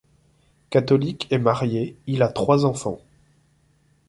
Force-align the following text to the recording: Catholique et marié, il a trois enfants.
Catholique 0.71 1.27
et 1.29 1.37
marié, 1.37 1.95
il 2.07 2.23
a 2.23 2.29
trois 2.29 2.65
enfants. 2.65 2.99